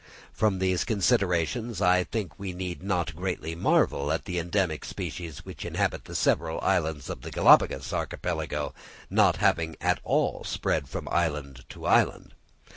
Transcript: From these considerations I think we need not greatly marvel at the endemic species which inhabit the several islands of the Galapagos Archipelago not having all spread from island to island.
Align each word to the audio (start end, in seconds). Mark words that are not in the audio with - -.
From 0.33 0.57
these 0.57 0.83
considerations 0.83 1.79
I 1.79 2.05
think 2.05 2.39
we 2.39 2.53
need 2.53 2.81
not 2.81 3.15
greatly 3.15 3.53
marvel 3.53 4.11
at 4.11 4.25
the 4.25 4.39
endemic 4.39 4.83
species 4.83 5.45
which 5.45 5.63
inhabit 5.63 6.05
the 6.05 6.15
several 6.15 6.59
islands 6.61 7.07
of 7.07 7.21
the 7.21 7.29
Galapagos 7.29 7.93
Archipelago 7.93 8.73
not 9.11 9.35
having 9.35 9.75
all 10.03 10.43
spread 10.43 10.89
from 10.89 11.07
island 11.11 11.65
to 11.69 11.85
island. 11.85 12.33